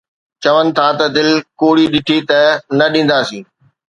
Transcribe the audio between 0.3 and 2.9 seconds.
چون ٿا ته دل ڪوڙي ڏٺي ته نه